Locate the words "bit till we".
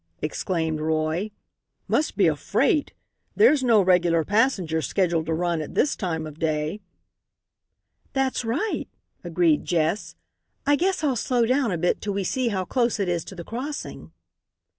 11.77-12.23